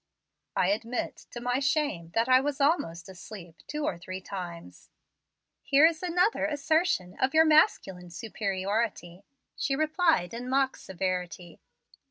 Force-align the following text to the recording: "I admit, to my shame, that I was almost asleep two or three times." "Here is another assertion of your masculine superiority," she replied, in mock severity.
"I 0.55 0.69
admit, 0.69 1.27
to 1.29 1.39
my 1.39 1.59
shame, 1.59 2.09
that 2.15 2.27
I 2.27 2.39
was 2.41 2.59
almost 2.59 3.07
asleep 3.07 3.57
two 3.67 3.85
or 3.85 3.99
three 3.99 4.19
times." 4.19 4.89
"Here 5.61 5.85
is 5.85 6.01
another 6.01 6.45
assertion 6.47 7.15
of 7.19 7.35
your 7.35 7.45
masculine 7.45 8.09
superiority," 8.09 9.25
she 9.55 9.75
replied, 9.75 10.33
in 10.33 10.49
mock 10.49 10.75
severity. 10.77 11.59